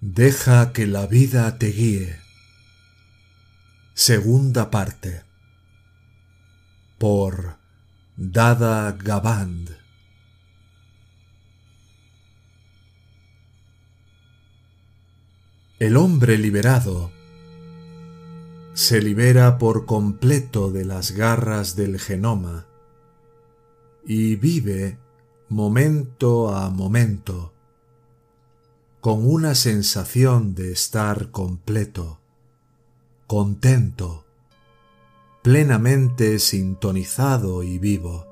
Deja 0.00 0.72
que 0.72 0.86
la 0.86 1.08
vida 1.08 1.58
te 1.58 1.72
guíe. 1.72 2.20
Segunda 3.94 4.70
parte. 4.70 5.24
Por 6.98 7.56
Dada 8.16 8.92
Gaband. 8.92 9.70
El 15.80 15.96
hombre 15.96 16.38
liberado 16.38 17.10
se 18.74 19.02
libera 19.02 19.58
por 19.58 19.84
completo 19.84 20.70
de 20.70 20.84
las 20.84 21.10
garras 21.10 21.74
del 21.74 21.98
genoma 21.98 22.66
y 24.06 24.36
vive 24.36 24.96
momento 25.48 26.54
a 26.54 26.70
momento 26.70 27.52
con 29.00 29.24
una 29.24 29.54
sensación 29.54 30.54
de 30.54 30.72
estar 30.72 31.30
completo, 31.30 32.20
contento, 33.26 34.26
plenamente 35.42 36.40
sintonizado 36.40 37.62
y 37.62 37.78
vivo. 37.78 38.26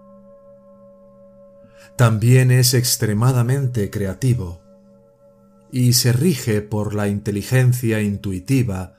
También 1.97 2.51
es 2.51 2.75
extremadamente 2.75 3.91
creativo 3.91 4.61
y 5.71 5.93
se 5.93 6.13
rige 6.13 6.63
por 6.63 6.95
la 6.95 7.09
inteligencia 7.09 8.03
intuitiva 8.03 8.97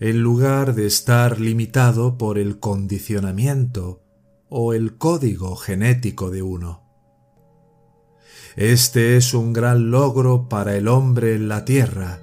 en 0.00 0.20
lugar 0.20 0.74
de 0.74 0.86
estar 0.86 1.40
limitado 1.40 2.18
por 2.18 2.36
el 2.36 2.58
condicionamiento 2.58 4.02
o 4.48 4.74
el 4.74 4.98
código 4.98 5.56
genético 5.56 6.30
de 6.30 6.42
uno. 6.42 6.83
Este 8.56 9.16
es 9.16 9.34
un 9.34 9.52
gran 9.52 9.90
logro 9.90 10.48
para 10.48 10.76
el 10.76 10.86
hombre 10.86 11.34
en 11.34 11.48
la 11.48 11.64
Tierra, 11.64 12.20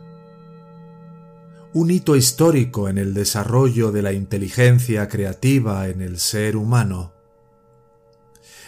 un 1.73 1.91
hito 1.91 2.15
histórico 2.15 2.87
en 2.87 2.97
el 2.97 3.13
desarrollo 3.13 3.91
de 3.91 4.01
la 4.01 4.13
inteligencia 4.13 5.09
creativa 5.09 5.89
en 5.89 6.01
el 6.01 6.19
ser 6.19 6.55
humano. 6.55 7.11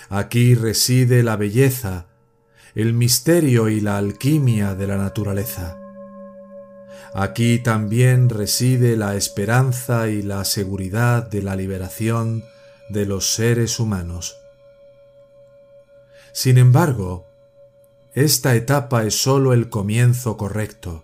Aquí 0.10 0.56
reside 0.56 1.24
la 1.24 1.38
belleza, 1.38 2.08
el 2.76 2.94
misterio 2.94 3.70
y 3.70 3.80
la 3.80 3.98
alquimia 3.98 4.76
de 4.76 4.88
la 4.88 4.98
naturaleza. 4.98 5.80
Aquí 7.14 7.60
también 7.60 8.28
reside 8.28 8.98
la 8.98 9.16
esperanza 9.16 10.10
y 10.10 10.22
la 10.22 10.44
seguridad 10.44 11.30
de 11.30 11.42
la 11.42 11.56
liberación 11.56 12.44
de 12.90 13.06
los 13.06 13.34
seres 13.34 13.80
humanos. 13.80 14.38
Sin 16.34 16.58
embargo, 16.58 17.33
esta 18.16 18.56
etapa 18.56 19.06
es 19.06 19.20
sólo 19.20 19.54
el 19.54 19.70
comienzo 19.70 20.38
correcto, 20.38 21.04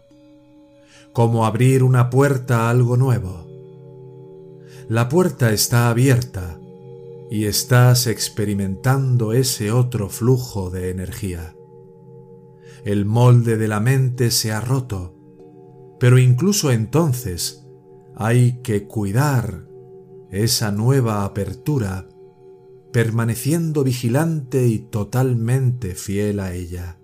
como 1.11 1.47
abrir 1.47 1.83
una 1.83 2.11
puerta 2.11 2.67
a 2.67 2.69
algo 2.69 2.97
nuevo. 2.97 3.47
La 4.87 5.09
puerta 5.09 5.51
está 5.51 5.89
abierta 5.89 6.59
y 7.31 7.45
estás 7.45 8.05
experimentando 8.05 9.33
ese 9.33 9.71
otro 9.71 10.09
flujo 10.09 10.69
de 10.69 10.91
energía. 10.91 11.55
El 12.85 13.05
molde 13.05 13.57
de 13.57 13.67
la 13.67 13.79
mente 13.79 14.29
se 14.29 14.51
ha 14.51 14.61
roto, 14.61 15.15
pero 15.99 16.19
incluso 16.19 16.71
entonces 16.71 17.65
hay 18.15 18.61
que 18.61 18.87
cuidar 18.87 19.67
esa 20.29 20.71
nueva 20.71 21.25
apertura 21.25 22.07
permaneciendo 22.93 23.83
vigilante 23.83 24.67
y 24.67 24.77
totalmente 24.77 25.95
fiel 25.95 26.39
a 26.39 26.53
ella. 26.53 26.98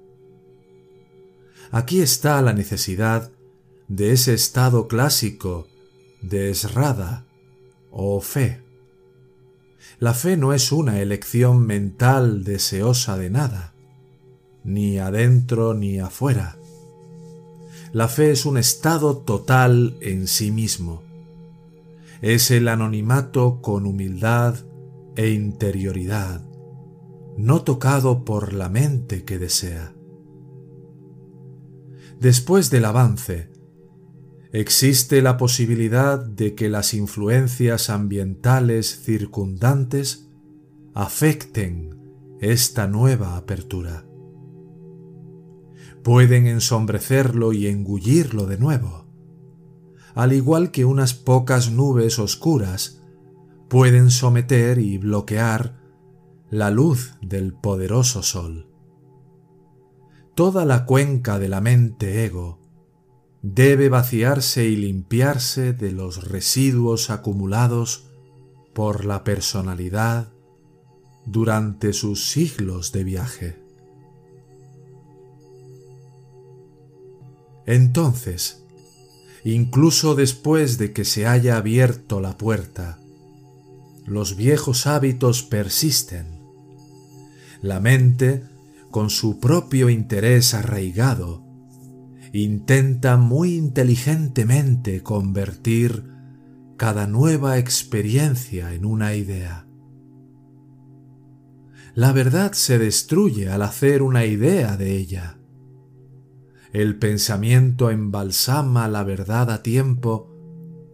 Aquí 1.75 1.99
está 1.99 2.41
la 2.41 2.53
necesidad 2.53 3.33
de 3.89 4.13
ese 4.13 4.33
estado 4.33 4.87
clásico 4.87 5.67
de 6.21 6.49
esrada 6.49 7.25
o 7.91 8.21
fe. 8.21 8.61
La 9.99 10.13
fe 10.13 10.37
no 10.37 10.53
es 10.53 10.71
una 10.71 11.01
elección 11.01 11.67
mental 11.67 12.45
deseosa 12.45 13.17
de 13.17 13.29
nada, 13.29 13.73
ni 14.63 14.99
adentro 14.99 15.73
ni 15.73 15.99
afuera. 15.99 16.57
La 17.91 18.07
fe 18.07 18.31
es 18.31 18.45
un 18.45 18.57
estado 18.57 19.17
total 19.17 19.97
en 19.99 20.27
sí 20.27 20.51
mismo. 20.51 21.03
Es 22.21 22.51
el 22.51 22.69
anonimato 22.69 23.59
con 23.61 23.85
humildad 23.85 24.55
e 25.17 25.31
interioridad, 25.31 26.41
no 27.35 27.63
tocado 27.63 28.23
por 28.23 28.53
la 28.53 28.69
mente 28.69 29.25
que 29.25 29.37
desea 29.37 29.94
después 32.25 32.71
del 32.71 32.85
avance, 32.85 33.51
existe 34.51 35.21
la 35.21 35.37
posibilidad 35.37 36.17
de 36.17 36.55
que 36.55 36.69
las 36.69 36.95
influencias 36.95 37.91
ambientales 37.91 38.99
circundantes 39.03 40.27
afecten 40.95 42.35
esta 42.41 42.87
nueva 42.87 43.37
apertura. 43.37 44.07
Pueden 46.01 46.47
ensombrecerlo 46.47 47.53
y 47.53 47.67
engullirlo 47.67 48.47
de 48.47 48.57
nuevo, 48.57 49.05
al 50.15 50.33
igual 50.33 50.71
que 50.71 50.83
unas 50.83 51.13
pocas 51.13 51.69
nubes 51.69 52.17
oscuras 52.17 53.03
pueden 53.69 54.09
someter 54.09 54.79
y 54.79 54.97
bloquear 54.97 55.79
la 56.49 56.71
luz 56.71 57.13
del 57.21 57.53
poderoso 57.53 58.23
sol 58.23 58.74
toda 60.35 60.65
la 60.65 60.85
cuenca 60.85 61.39
de 61.39 61.47
la 61.47 61.61
mente 61.61 62.25
ego 62.25 62.59
debe 63.41 63.89
vaciarse 63.89 64.65
y 64.65 64.75
limpiarse 64.75 65.71
de 65.71 65.91
los 65.91 66.29
residuos 66.29 67.09
acumulados 67.09 68.09
por 68.73 69.05
la 69.05 69.23
personalidad 69.23 70.33
durante 71.25 71.93
sus 71.93 72.29
siglos 72.29 72.91
de 72.91 73.03
viaje. 73.03 73.63
Entonces, 77.65 78.63
incluso 79.43 80.15
después 80.15 80.77
de 80.77 80.91
que 80.91 81.05
se 81.05 81.27
haya 81.27 81.57
abierto 81.57 82.19
la 82.19 82.37
puerta, 82.37 82.99
los 84.05 84.35
viejos 84.35 84.85
hábitos 84.85 85.43
persisten. 85.43 86.41
La 87.61 87.79
mente 87.79 88.43
con 88.95 89.09
su 89.09 89.41
propio 89.41 89.89
interés 89.89 90.53
arraigado, 90.53 91.43
intenta 92.31 93.17
muy 93.17 93.55
inteligentemente 93.55 95.03
convertir 95.03 96.05
cada 96.77 97.05
nueva 97.05 97.57
experiencia 97.57 98.73
en 98.73 98.85
una 98.85 99.13
idea. 99.13 99.67
La 101.93 102.13
verdad 102.13 102.53
se 102.53 102.79
destruye 102.79 103.49
al 103.49 103.63
hacer 103.63 104.01
una 104.01 104.23
idea 104.23 104.77
de 104.77 104.95
ella. 104.95 105.39
El 106.71 106.97
pensamiento 106.97 107.91
embalsama 107.91 108.87
la 108.87 109.03
verdad 109.03 109.51
a 109.51 109.61
tiempo 109.61 110.33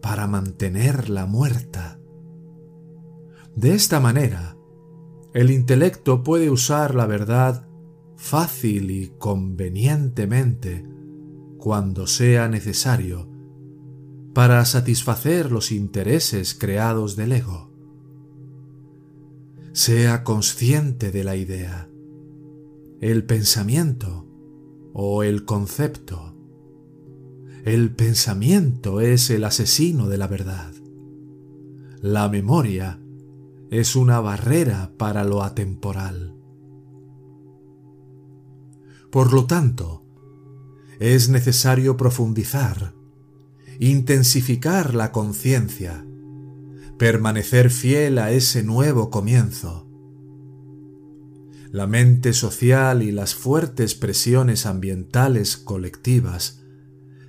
para 0.02 0.26
mantenerla 0.26 1.26
muerta. 1.26 2.00
De 3.54 3.76
esta 3.76 4.00
manera, 4.00 4.56
el 5.34 5.52
intelecto 5.52 6.24
puede 6.24 6.50
usar 6.50 6.96
la 6.96 7.06
verdad 7.06 7.68
fácil 8.22 8.92
y 8.92 9.08
convenientemente 9.18 10.86
cuando 11.58 12.06
sea 12.06 12.48
necesario 12.48 13.28
para 14.32 14.64
satisfacer 14.64 15.50
los 15.50 15.72
intereses 15.72 16.54
creados 16.54 17.16
del 17.16 17.32
ego. 17.32 17.68
Sea 19.72 20.22
consciente 20.22 21.10
de 21.10 21.24
la 21.24 21.34
idea, 21.34 21.90
el 23.00 23.24
pensamiento 23.24 24.24
o 24.92 25.24
el 25.24 25.44
concepto. 25.44 26.36
El 27.64 27.90
pensamiento 27.90 29.00
es 29.00 29.30
el 29.30 29.42
asesino 29.42 30.08
de 30.08 30.18
la 30.18 30.28
verdad. 30.28 30.72
La 32.00 32.28
memoria 32.28 33.00
es 33.70 33.96
una 33.96 34.20
barrera 34.20 34.92
para 34.96 35.24
lo 35.24 35.42
atemporal. 35.42 36.31
Por 39.12 39.34
lo 39.34 39.44
tanto, 39.44 40.06
es 40.98 41.28
necesario 41.28 41.98
profundizar, 41.98 42.94
intensificar 43.78 44.94
la 44.94 45.12
conciencia, 45.12 46.06
permanecer 46.96 47.68
fiel 47.68 48.16
a 48.16 48.30
ese 48.30 48.62
nuevo 48.62 49.10
comienzo. 49.10 49.86
La 51.70 51.86
mente 51.86 52.32
social 52.32 53.02
y 53.02 53.12
las 53.12 53.34
fuertes 53.34 53.94
presiones 53.94 54.64
ambientales 54.64 55.58
colectivas 55.58 56.62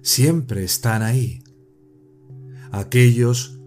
siempre 0.02 0.64
están 0.64 1.02
ahí. 1.02 1.44
Aquellos 2.72 3.60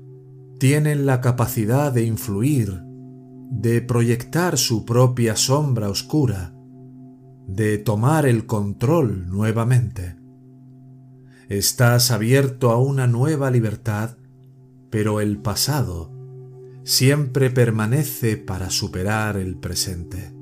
tienen 0.58 1.04
la 1.04 1.20
capacidad 1.20 1.92
de 1.92 2.04
influir, 2.04 2.80
de 3.50 3.82
proyectar 3.82 4.56
su 4.56 4.86
propia 4.86 5.36
sombra 5.36 5.90
oscura, 5.90 6.56
de 7.46 7.78
tomar 7.78 8.26
el 8.26 8.46
control 8.46 9.28
nuevamente. 9.28 10.16
Estás 11.48 12.10
abierto 12.10 12.70
a 12.70 12.81
una 12.81 13.06
nueva 13.06 13.50
libertad 13.50 14.16
pero 14.90 15.20
el 15.20 15.38
pasado 15.38 16.12
siempre 16.84 17.50
permanece 17.50 18.37
para 18.37 18.70
superar 18.70 19.37
el 19.37 19.58
presente. 19.58 20.32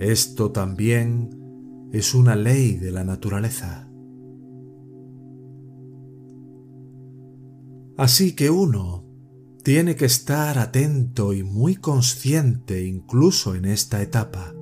Esto 0.00 0.50
también 0.50 1.88
es 1.92 2.14
una 2.14 2.34
ley 2.34 2.76
de 2.76 2.90
la 2.90 3.04
naturaleza. 3.04 3.88
Así 7.96 8.34
que 8.34 8.50
uno 8.50 9.04
tiene 9.62 9.94
que 9.94 10.06
estar 10.06 10.58
atento 10.58 11.32
y 11.32 11.44
muy 11.44 11.76
consciente 11.76 12.84
incluso 12.84 13.54
en 13.54 13.66
esta 13.66 14.02
etapa. 14.02 14.53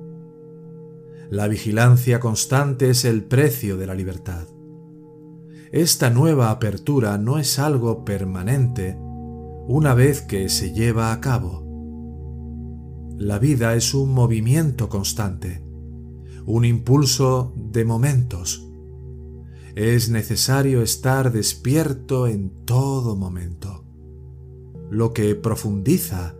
La 1.33 1.47
vigilancia 1.47 2.19
constante 2.19 2.91
es 2.91 3.05
el 3.05 3.23
precio 3.23 3.75
de 3.75 3.87
la 3.87 3.95
libertad. 3.95 4.47
Esta 5.71 6.11
nueva 6.11 6.51
apertura 6.51 7.17
no 7.17 7.39
es 7.39 7.57
algo 7.57 8.05
permanente 8.05 8.95
una 9.67 9.95
vez 9.95 10.21
que 10.21 10.47
se 10.47 10.73
lleva 10.73 11.11
a 11.11 11.19
cabo. 11.21 11.65
La 13.17 13.39
vida 13.39 13.73
es 13.73 13.95
un 13.95 14.13
movimiento 14.13 14.89
constante, 14.89 15.63
un 16.45 16.65
impulso 16.65 17.51
de 17.55 17.83
momentos. 17.83 18.69
Es 19.73 20.09
necesario 20.09 20.83
estar 20.83 21.31
despierto 21.31 22.27
en 22.27 22.63
todo 22.63 23.15
momento, 23.15 23.83
lo 24.91 25.13
que 25.13 25.33
profundiza 25.33 26.35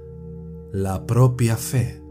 la 0.72 1.08
propia 1.08 1.58
fe. 1.58 2.03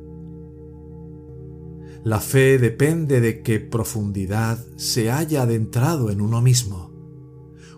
La 2.04 2.20
fe 2.20 2.58
depende 2.58 3.20
de 3.20 3.43
que 3.43 3.60
profundidad 3.60 4.58
se 4.76 5.10
haya 5.10 5.43
adentrado 5.43 6.10
en 6.10 6.20
uno 6.20 6.43
mismo 6.43 6.93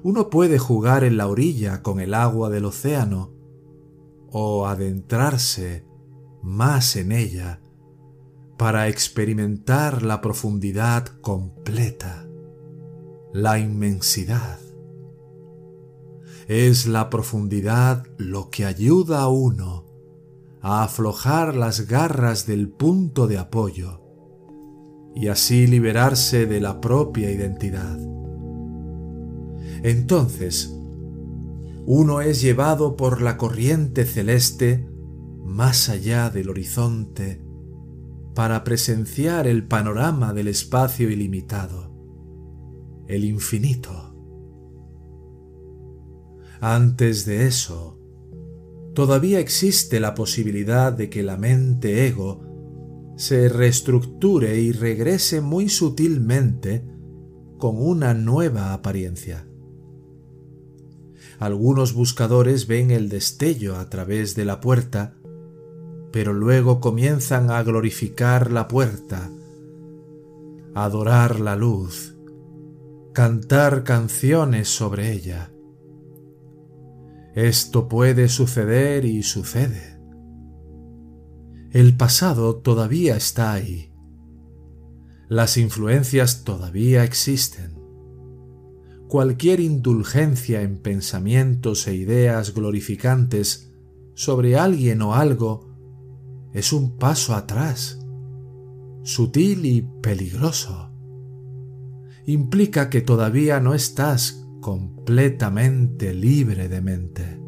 uno 0.05 0.29
puede 0.29 0.59
jugar 0.59 1.03
en 1.03 1.17
la 1.17 1.29
orilla 1.29 1.83
con 1.83 1.99
el 1.99 2.13
agua 2.13 2.51
del 2.51 2.67
océano 2.67 3.33
o 4.31 4.67
adentrarse 4.67 5.87
más 6.43 6.97
en 6.97 7.11
ella 7.11 7.63
para 8.59 8.89
experimentar 8.89 10.03
la 10.03 10.21
profundidad 10.21 11.07
completa, 11.23 12.29
la 13.33 13.59
inmensidad. 13.59 14.59
Es 16.49 16.87
la 16.87 17.09
profundidad 17.09 18.05
lo 18.19 18.51
que 18.51 18.67
ayuda 18.67 19.23
a 19.23 19.29
uno 19.29 19.87
a 20.61 20.83
aflojar 20.83 21.57
las 21.57 21.87
garras 21.89 22.47
del 22.47 22.69
punto 22.69 23.27
de 23.27 23.39
apoyo 23.39 24.04
y 25.15 25.29
así 25.29 25.67
liberarse 25.67 26.47
de 26.47 26.61
la 26.61 26.81
propia 26.81 27.31
identidad. 27.31 27.99
Entonces, 29.83 30.75
uno 31.87 32.21
es 32.21 32.41
llevado 32.41 32.97
por 32.97 33.21
la 33.21 33.37
corriente 33.37 34.05
celeste 34.07 34.89
más 35.45 35.89
allá 35.89 36.31
del 36.31 36.49
horizonte 36.49 37.43
para 38.35 38.65
presenciar 38.65 39.47
el 39.47 39.67
panorama 39.67 40.33
del 40.33 40.49
espacio 40.49 41.11
ilimitado, 41.11 41.93
el 43.07 43.25
infinito. 43.25 44.17
Antes 46.61 47.27
de 47.27 47.47
eso, 47.47 48.01
todavía 48.95 49.39
existe 49.39 50.01
la 50.01 50.15
posibilidad 50.15 50.93
de 50.93 51.11
que 51.11 51.23
la 51.23 51.37
mente 51.37 52.07
ego 52.07 52.44
se 53.17 53.49
reestructure 53.49 54.59
y 54.61 54.73
regrese 54.73 55.41
muy 55.41 55.69
sutilmente 55.69 56.85
con 57.59 57.81
una 57.81 58.15
nueva 58.15 58.73
apariencia. 58.73 59.47
Algunos 61.39 61.95
buscadores 61.95 62.67
ven 62.67 62.91
el 62.91 63.09
destello 63.09 63.77
a 63.77 63.89
través 63.89 64.35
de 64.35 64.45
la 64.45 64.61
puerta, 64.61 65.17
pero 66.13 66.33
luego 66.33 66.81
comienzan 66.81 67.51
a 67.51 67.63
glorificar 67.63 68.51
la 68.51 68.69
puerta, 68.69 69.31
adorar 70.75 71.41
la 71.41 71.57
luz, 71.57 72.17
cantar 73.13 73.85
canciones 73.85 74.69
sobre 74.69 75.13
ella. 75.13 75.53
Esto 77.35 77.89
puede 77.89 78.29
suceder 78.29 79.05
y 79.05 79.23
sucede. 79.23 79.94
El 81.75 81.97
pasado 81.97 82.57
todavía 82.57 83.17
está 83.17 83.53
ahí. 83.53 83.93
Las 85.29 85.59
influencias 85.59 86.45
todavía 86.45 87.05
existen 87.05 87.85
cualquier 89.09 89.61
indulgencia 89.61 90.63
en 90.63 90.79
pensamientos 90.79 91.87
e 91.87 91.95
ideas 91.95 92.55
glorificantes 92.55 93.73
sobre 94.15 94.57
alguien 94.57 95.03
o 95.03 95.15
algo 95.15 95.69
es 96.53 96.73
un 96.73 96.97
paso 96.97 97.35
atrás, 97.35 98.01
sutil 99.03 99.67
y 99.67 99.83
peligroso. 100.01 100.91
Implica 102.27 102.89
que 102.89 103.03
todavía 103.03 103.59
no 103.61 103.75
estás 103.75 104.47
completamente 104.61 106.15
libre 106.15 106.69
de 106.69 106.81
mente. 106.81 107.44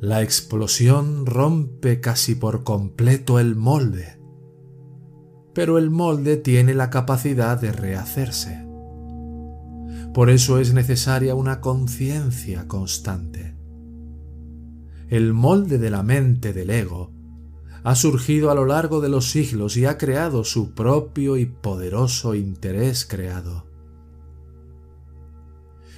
La 0.00 0.22
explosión 0.22 1.24
rompe 1.24 2.00
casi 2.00 2.34
por 2.34 2.64
completo 2.64 3.38
el 3.38 3.56
molde, 3.56 4.20
pero 5.54 5.78
el 5.78 5.88
molde 5.88 6.36
tiene 6.36 6.74
la 6.74 6.90
capacidad 6.90 7.58
de 7.58 7.72
rehacerse. 7.72 8.66
Por 10.12 10.28
eso 10.28 10.58
es 10.58 10.74
necesaria 10.74 11.34
una 11.34 11.62
conciencia 11.62 12.68
constante. 12.68 13.56
El 15.08 15.32
molde 15.32 15.78
de 15.78 15.88
la 15.88 16.02
mente 16.02 16.52
del 16.52 16.70
ego 16.70 17.12
ha 17.82 17.94
surgido 17.94 18.50
a 18.50 18.54
lo 18.54 18.66
largo 18.66 19.00
de 19.00 19.08
los 19.08 19.30
siglos 19.30 19.78
y 19.78 19.86
ha 19.86 19.96
creado 19.96 20.44
su 20.44 20.74
propio 20.74 21.38
y 21.38 21.46
poderoso 21.46 22.34
interés 22.34 23.06
creado. 23.06 23.64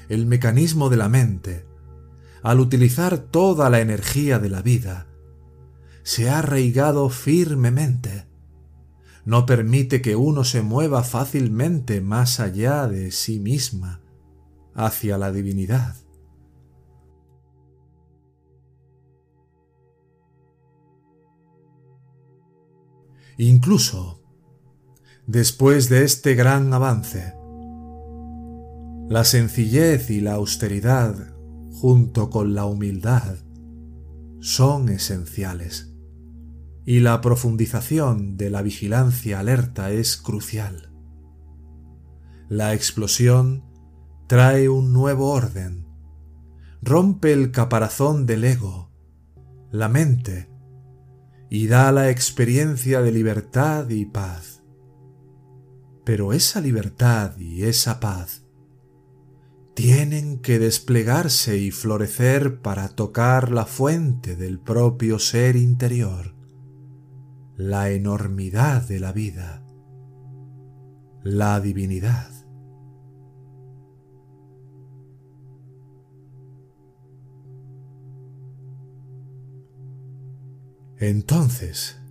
El 0.09 0.27
mecanismo 0.27 0.89
de 0.89 0.97
la 0.99 1.09
mente, 1.09 1.65
al 2.43 2.61
utilizar 2.61 3.19
toda 3.19 3.71
la 3.71 3.81
energía 3.81 4.39
de 4.39 4.49
la 4.49 4.63
vida, 4.63 5.07
se 6.03 6.31
ha 6.31 6.39
arraigado 6.39 7.09
firmemente. 7.11 8.27
No 9.25 9.45
permite 9.45 10.01
que 10.01 10.17
uno 10.17 10.45
se 10.45 10.63
mueva 10.63 11.03
fácilmente 11.03 12.01
más 12.01 12.41
allá 12.41 12.87
de 12.87 13.11
sí 13.11 13.41
misma 13.41 14.01
hacia 14.75 15.19
la 15.19 15.33
divinidad. 15.33 15.97
Incluso 23.37 24.23
después 25.27 25.89
de 25.89 26.05
este 26.05 26.35
gran 26.35 26.73
avance, 26.73 27.35
la 29.09 29.25
sencillez 29.25 30.11
y 30.11 30.21
la 30.21 30.35
austeridad 30.35 31.38
junto 31.81 32.29
con 32.29 32.57
la 32.57 32.65
humildad 32.65 33.37
son 34.41 34.89
esenciales 34.89 35.95
y 36.85 36.99
la 36.99 37.21
profundización 37.21 38.37
de 38.37 38.51
la 38.51 38.63
vigilancia 38.63 39.39
alerta 39.39 39.93
es 39.93 40.17
crucial. 40.17 40.93
La 42.49 42.75
explosión 42.75 43.65
trae 44.27 44.69
un 44.69 44.93
nuevo 44.93 45.31
orden, 45.31 45.87
rompe 46.83 47.33
el 47.33 47.53
caparazón 47.53 48.27
del 48.27 48.43
ego, 48.43 48.91
la 49.71 49.89
mente, 49.89 50.51
y 51.49 51.69
da 51.69 51.93
la 51.93 52.11
experiencia 52.11 53.03
de 53.03 53.13
libertad 53.13 53.89
y 53.89 54.05
paz. 54.05 54.65
Pero 56.05 56.33
esa 56.33 56.61
libertad 56.61 57.37
y 57.39 57.63
esa 57.65 58.01
paz 58.01 58.48
tienen 59.79 60.41
que 60.41 60.59
desplegarse 60.59 61.57
y 61.57 61.71
florecer 61.71 62.61
para 62.63 62.89
tocar 62.89 63.53
la 63.53 63.65
fuente 63.65 64.35
del 64.35 64.59
propio 64.59 65.21
ser 65.21 65.55
interior, 65.55 66.35
la 67.57 67.89
enormidad 67.91 68.83
de 68.89 68.99
la 68.99 69.13
vida, 69.13 69.65
la 71.23 71.61
divinidad. 71.61 72.29
Entonces, 80.97 82.03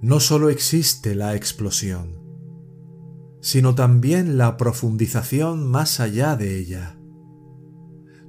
no 0.00 0.18
sólo 0.18 0.50
existe 0.50 1.14
la 1.14 1.36
explosión, 1.36 2.19
sino 3.40 3.74
también 3.74 4.38
la 4.38 4.56
profundización 4.56 5.66
más 5.66 6.00
allá 6.00 6.36
de 6.36 6.58
ella. 6.58 6.98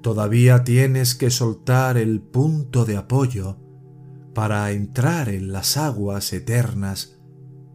Todavía 0.01 0.63
tienes 0.63 1.15
que 1.15 1.29
soltar 1.29 1.97
el 1.97 2.21
punto 2.21 2.85
de 2.85 2.97
apoyo 2.97 3.57
para 4.33 4.71
entrar 4.71 5.29
en 5.29 5.51
las 5.51 5.77
aguas 5.77 6.33
eternas 6.33 7.19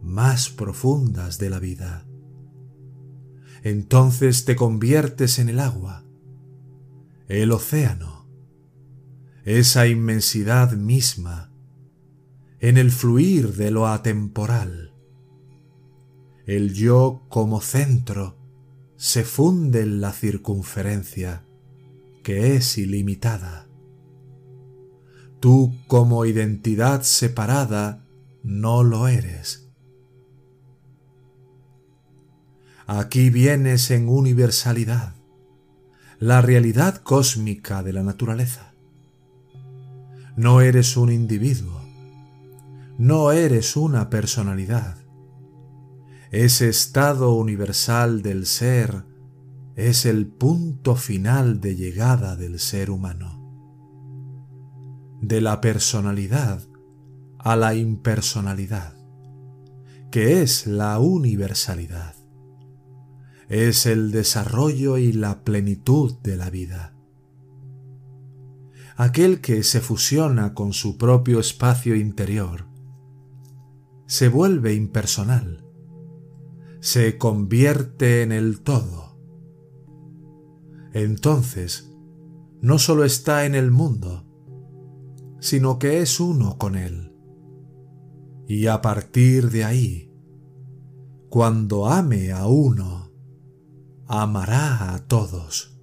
más 0.01 0.49
profundas 0.49 1.37
de 1.37 1.49
la 1.49 1.59
vida. 1.59 2.05
Entonces 3.63 4.45
te 4.45 4.55
conviertes 4.55 5.39
en 5.39 5.49
el 5.49 5.59
agua, 5.59 6.05
el 7.27 7.51
océano, 7.51 8.27
esa 9.43 9.87
inmensidad 9.87 10.73
misma 10.73 11.51
en 12.59 12.77
el 12.77 12.91
fluir 12.91 13.53
de 13.53 13.71
lo 13.71 13.87
atemporal. 13.87 14.86
El 16.47 16.73
yo 16.73 17.25
como 17.27 17.59
centro 17.59 18.37
se 18.95 19.25
funde 19.25 19.81
en 19.81 19.99
la 19.99 20.13
circunferencia, 20.13 21.43
que 22.23 22.55
es 22.55 22.77
ilimitada. 22.77 23.67
Tú 25.41 25.75
como 25.87 26.23
identidad 26.23 27.01
separada 27.01 28.07
no 28.43 28.83
lo 28.83 29.09
eres. 29.09 29.69
Aquí 32.85 33.29
vienes 33.29 33.91
en 33.91 34.07
universalidad, 34.07 35.15
la 36.17 36.41
realidad 36.41 36.95
cósmica 36.95 37.83
de 37.83 37.91
la 37.91 38.03
naturaleza. 38.03 38.73
No 40.37 40.61
eres 40.61 40.95
un 40.95 41.11
individuo, 41.11 41.81
no 42.97 43.33
eres 43.33 43.75
una 43.75 44.09
personalidad. 44.09 45.06
Ese 46.31 46.67
estado 46.67 47.33
universal 47.33 48.21
del 48.21 48.45
ser 48.45 49.05
es 49.75 50.05
el 50.05 50.27
punto 50.27 50.95
final 50.95 51.61
de 51.61 51.75
llegada 51.75 52.35
del 52.35 52.59
ser 52.59 52.89
humano. 52.91 53.43
De 55.21 55.39
la 55.39 55.61
personalidad 55.61 56.61
a 57.37 57.55
la 57.55 57.75
impersonalidad, 57.75 58.97
que 60.11 60.41
es 60.41 60.67
la 60.67 60.99
universalidad. 60.99 62.15
Es 63.47 63.85
el 63.85 64.11
desarrollo 64.11 64.97
y 64.97 65.13
la 65.13 65.45
plenitud 65.45 66.19
de 66.23 66.35
la 66.35 66.49
vida. 66.49 66.93
Aquel 68.97 69.39
que 69.39 69.63
se 69.63 69.79
fusiona 69.79 70.53
con 70.53 70.73
su 70.73 70.97
propio 70.97 71.39
espacio 71.39 71.95
interior 71.95 72.65
se 74.07 74.27
vuelve 74.27 74.73
impersonal, 74.73 75.66
se 76.79 77.17
convierte 77.17 78.21
en 78.21 78.31
el 78.31 78.61
todo. 78.61 79.17
Entonces, 80.93 81.93
no 82.61 82.79
solo 82.79 83.03
está 83.03 83.45
en 83.45 83.55
el 83.55 83.71
mundo, 83.71 84.25
sino 85.39 85.79
que 85.79 86.01
es 86.01 86.19
uno 86.19 86.57
con 86.57 86.75
él. 86.75 87.13
Y 88.47 88.67
a 88.67 88.81
partir 88.81 89.49
de 89.51 89.63
ahí, 89.63 90.11
cuando 91.29 91.87
ame 91.87 92.31
a 92.31 92.47
uno, 92.47 93.11
amará 94.07 94.93
a 94.93 95.07
todos. 95.07 95.76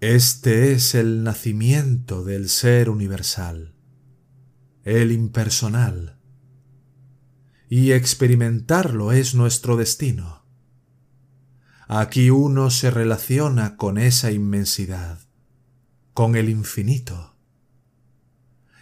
Este 0.00 0.72
es 0.72 0.94
el 0.94 1.24
nacimiento 1.24 2.24
del 2.24 2.48
ser 2.48 2.88
universal, 2.88 3.74
el 4.82 5.12
impersonal, 5.12 6.18
y 7.68 7.92
experimentarlo 7.92 9.12
es 9.12 9.34
nuestro 9.34 9.76
destino. 9.76 10.46
Aquí 11.86 12.30
uno 12.30 12.70
se 12.70 12.90
relaciona 12.90 13.76
con 13.76 13.98
esa 13.98 14.32
inmensidad, 14.32 15.18
con 16.14 16.34
el 16.34 16.48
infinito. 16.48 17.36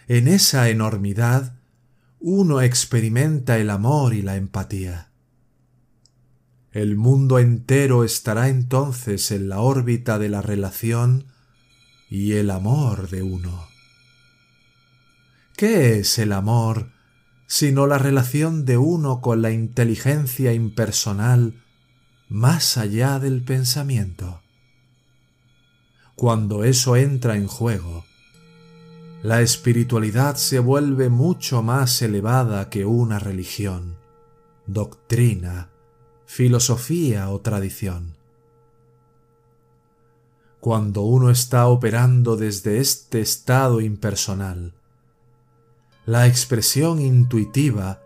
En 0.07 0.29
esa 0.29 0.69
enormidad 0.69 1.59
uno 2.21 2.61
experimenta 2.61 3.57
el 3.57 3.71
amor 3.71 4.13
y 4.13 4.21
la 4.21 4.37
empatía. 4.37 5.08
El 6.71 6.97
mundo 6.97 7.39
entero 7.39 8.03
estará 8.03 8.47
entonces 8.47 9.31
en 9.31 9.49
la 9.49 9.59
órbita 9.59 10.19
de 10.19 10.29
la 10.29 10.41
relación 10.41 11.25
y 12.09 12.33
el 12.33 12.51
amor 12.51 13.09
de 13.09 13.23
uno. 13.23 13.67
¿Qué 15.55 15.99
es 15.99 16.19
el 16.19 16.31
amor 16.31 16.91
sino 17.47 17.87
la 17.87 17.97
relación 17.97 18.65
de 18.65 18.77
uno 18.77 19.21
con 19.21 19.41
la 19.41 19.49
inteligencia 19.49 20.53
impersonal 20.53 21.63
más 22.27 22.77
allá 22.77 23.17
del 23.17 23.41
pensamiento? 23.43 24.41
Cuando 26.15 26.63
eso 26.63 26.95
entra 26.95 27.35
en 27.35 27.47
juego, 27.47 28.05
la 29.23 29.41
espiritualidad 29.41 30.35
se 30.35 30.59
vuelve 30.59 31.09
mucho 31.09 31.63
más 31.63 32.01
elevada 32.03 32.69
que 32.69 32.85
una 32.85 33.17
religión, 33.17 33.97
doctrina, 34.67 35.69
filosofía 36.31 37.31
o 37.31 37.41
tradición. 37.41 38.15
Cuando 40.59 41.01
uno 41.01 41.31
está 41.31 41.67
operando 41.67 42.37
desde 42.37 42.77
este 42.77 43.19
estado 43.19 43.81
impersonal, 43.81 44.75
la 46.05 46.27
expresión 46.27 47.01
intuitiva 47.01 48.03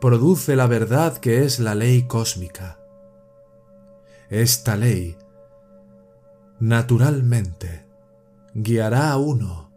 produce 0.00 0.56
la 0.56 0.66
verdad 0.68 1.18
que 1.18 1.44
es 1.44 1.60
la 1.60 1.74
ley 1.74 2.04
cósmica. 2.04 2.78
Esta 4.30 4.74
ley, 4.74 5.18
naturalmente, 6.60 7.84
guiará 8.54 9.10
a 9.10 9.18
uno 9.18 9.70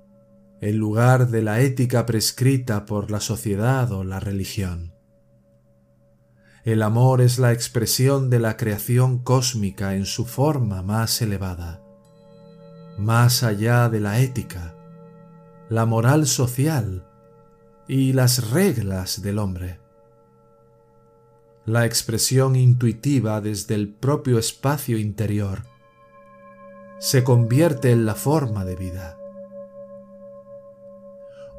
en 0.61 0.77
lugar 0.77 1.27
de 1.27 1.41
la 1.41 1.59
ética 1.59 2.05
prescrita 2.05 2.85
por 2.85 3.11
la 3.11 3.19
sociedad 3.19 3.91
o 3.91 4.05
la 4.05 4.21
religión. 4.21 4.92
El 6.65 6.81
amor 6.81 7.19
es 7.19 7.39
la 7.39 7.51
expresión 7.51 8.29
de 8.29 8.39
la 8.39 8.55
creación 8.55 9.17
cósmica 9.17 9.95
en 9.95 10.05
su 10.05 10.25
forma 10.25 10.81
más 10.81 11.21
elevada, 11.21 11.81
más 12.97 13.43
allá 13.43 13.89
de 13.89 13.99
la 13.99 14.21
ética, 14.21 14.73
la 15.67 15.85
moral 15.85 16.25
social 16.25 17.05
y 17.85 18.13
las 18.13 18.51
reglas 18.51 19.21
del 19.21 19.39
hombre. 19.39 19.81
La 21.65 21.85
expresión 21.85 22.55
intuitiva 22.55 23.41
desde 23.41 23.75
el 23.75 23.89
propio 23.89 24.39
espacio 24.39 24.97
interior 24.97 25.63
se 26.97 27.25
convierte 27.25 27.91
en 27.91 28.05
la 28.05 28.15
forma 28.15 28.63
de 28.63 28.77
vida. 28.77 29.17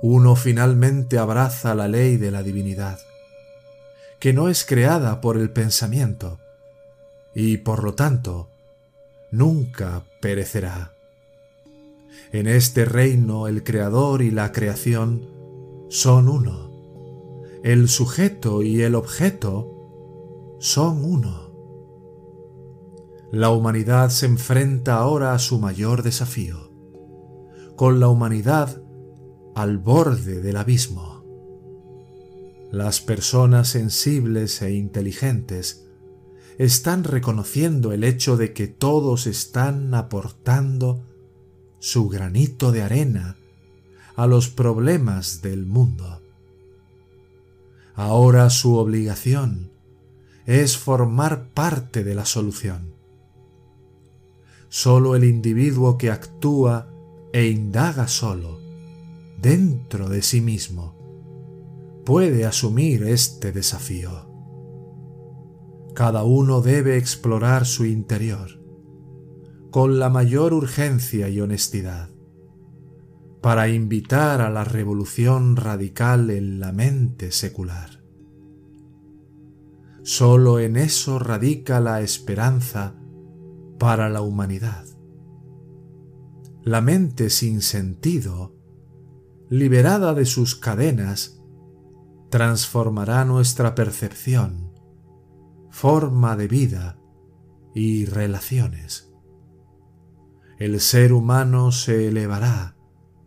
Uno 0.01 0.35
finalmente 0.35 1.19
abraza 1.19 1.75
la 1.75 1.89
ley 1.89 2.17
de 2.17 2.31
la 2.31 2.43
divinidad 2.43 2.99
que 4.25 4.33
no 4.33 4.49
es 4.49 4.65
creada 4.65 5.21
por 5.21 5.37
el 5.37 5.51
pensamiento 5.51 6.39
y 7.35 7.59
por 7.59 7.85
lo 7.85 7.93
tanto 7.93 8.49
nunca 9.31 10.05
perecerá. 10.23 10.95
En 12.33 12.47
este 12.47 12.87
reino 12.87 13.49
el 13.49 13.63
creador 13.65 14.23
y 14.23 14.31
la 14.31 14.51
creación 14.51 15.29
son 15.91 16.31
uno. 16.31 16.71
El 17.63 17.91
sujeto 17.91 18.63
y 18.63 18.81
el 18.81 18.95
objeto 18.95 20.57
son 20.59 21.05
uno. 21.05 21.51
La 23.31 23.51
humanidad 23.51 24.09
se 24.09 24.25
enfrenta 24.25 24.97
ahora 24.97 25.35
a 25.35 25.39
su 25.39 25.59
mayor 25.59 26.03
desafío, 26.03 26.71
con 27.77 28.01
la 28.01 28.09
humanidad 28.09 28.81
al 29.55 29.77
borde 29.77 30.41
del 30.41 30.57
abismo. 30.57 31.14
Las 32.75 33.01
personas 33.01 33.69
sensibles 33.69 34.61
e 34.61 34.75
inteligentes 34.75 35.87
están 36.59 37.05
reconociendo 37.05 37.93
el 37.93 38.03
hecho 38.03 38.37
de 38.37 38.53
que 38.53 38.67
todos 38.67 39.29
están 39.29 39.95
aportando 39.95 41.01
su 41.79 42.09
granito 42.09 42.73
de 42.73 42.83
arena 42.83 43.37
a 44.17 44.27
los 44.27 44.49
problemas 44.49 45.41
del 45.41 45.67
mundo. 45.67 46.21
Ahora 47.95 48.51
su 48.51 48.75
obligación 48.75 49.71
es 50.45 50.77
formar 50.77 51.51
parte 51.51 52.03
de 52.03 52.17
la 52.17 52.25
solución, 52.25 52.93
Solo 54.69 55.15
el 55.15 55.23
individuo 55.23 55.97
que 55.97 56.11
actúa 56.11 56.89
e 57.33 57.47
indaga 57.47 58.09
solo, 58.09 58.59
dentro 59.41 60.09
de 60.09 60.23
sí 60.23 60.41
mismo, 60.41 61.04
puede 62.05 62.45
asumir 62.45 63.05
este 63.05 63.53
desafío. 63.53 64.31
Cada 65.95 66.25
uno 66.25 66.61
debe 66.61 66.97
explorar 66.97 67.67
su 67.67 67.85
interior 67.85 68.61
con 69.71 69.99
la 69.99 70.09
mayor 70.09 70.55
urgencia 70.55 71.29
y 71.29 71.41
honestidad 71.41 72.11
para 73.41 73.69
invitar 73.69 74.41
a 74.41 74.51
la 74.51 74.65
revolución 74.65 75.57
radical 75.57 76.31
en 76.31 76.61
la 76.61 76.73
mente 76.73 77.31
secular. 77.31 78.03
Solo 80.03 80.61
en 80.61 80.77
eso 80.77 81.19
radica 81.19 81.81
la 81.81 82.01
esperanza 82.01 82.95
para 83.79 84.09
la 84.09 84.23
humanidad. 84.23 84.87
La 86.63 86.81
mente 86.81 87.31
sin 87.31 87.61
sentido, 87.61 88.55
liberada 89.51 90.15
de 90.15 90.25
sus 90.25 90.57
cadenas, 90.57 91.44
transformará 92.35 93.25
nuestra 93.25 93.77
percepción, 93.77 94.73
forma 95.71 96.35
de 96.35 96.49
vida 96.49 96.99
y 97.77 98.07
relaciones. 98.07 99.15
El 100.59 100.81
ser 100.81 101.13
humano 101.13 101.71
se 101.71 102.09
elevará 102.09 102.75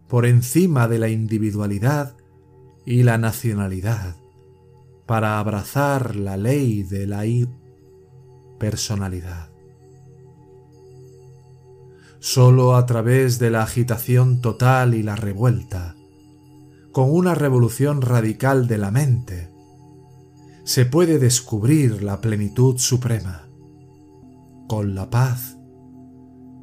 por 0.09 0.25
encima 0.25 0.89
de 0.89 0.99
la 0.99 1.07
individualidad 1.07 2.17
y 2.85 3.03
la 3.03 3.17
nacionalidad 3.17 4.17
para 5.05 5.39
abrazar 5.39 6.17
la 6.17 6.35
ley 6.35 6.83
de 6.83 7.07
la 7.07 7.23
personalidad. 8.59 9.51
Solo 12.19 12.75
a 12.75 12.85
través 12.85 13.39
de 13.39 13.51
la 13.51 13.63
agitación 13.63 14.41
total 14.41 14.95
y 14.95 15.01
la 15.01 15.15
revuelta, 15.15 15.96
con 16.97 17.13
una 17.13 17.35
revolución 17.35 18.01
radical 18.01 18.67
de 18.67 18.79
la 18.79 18.89
mente, 18.89 19.51
se 20.63 20.87
puede 20.87 21.19
descubrir 21.19 22.01
la 22.01 22.21
plenitud 22.21 22.79
suprema, 22.79 23.47
con 24.67 24.95
la 24.95 25.07
paz, 25.07 25.59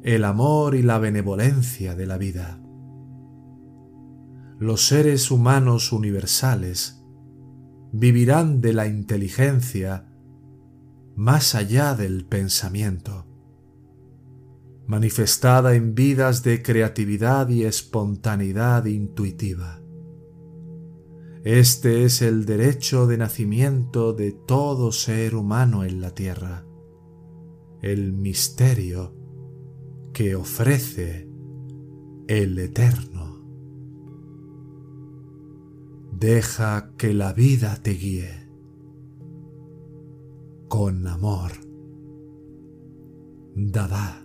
el 0.03 0.25
amor 0.25 0.75
y 0.75 0.81
la 0.81 0.99
benevolencia 0.99 1.95
de 1.95 2.05
la 2.05 2.17
vida. 2.17 2.59
Los 4.59 4.85
seres 4.85 5.31
humanos 5.31 5.93
universales 5.93 7.01
vivirán 7.93 8.59
de 8.59 8.73
la 8.73 8.87
inteligencia 8.87 10.05
más 11.15 11.55
allá 11.55 11.95
del 11.95 12.25
pensamiento 12.25 13.25
manifestada 14.85 15.75
en 15.75 15.95
vidas 15.95 16.43
de 16.43 16.61
creatividad 16.61 17.47
y 17.47 17.63
espontaneidad 17.63 18.85
intuitiva. 18.85 19.79
Este 21.45 22.05
es 22.05 22.23
el 22.23 22.45
derecho 22.45 23.05
de 23.05 23.19
nacimiento 23.19 24.13
de 24.13 24.31
todo 24.31 24.91
ser 24.91 25.35
humano 25.35 25.83
en 25.83 26.01
la 26.01 26.09
tierra, 26.09 26.65
el 27.83 28.13
misterio 28.13 29.13
que 30.11 30.35
ofrece 30.35 31.29
el 32.27 32.57
Eterno. 32.57 33.45
Deja 36.13 36.95
que 36.97 37.13
la 37.13 37.31
vida 37.31 37.77
te 37.79 37.91
guíe 37.91 38.49
con 40.67 41.05
amor. 41.05 41.51
Dada. 43.53 44.24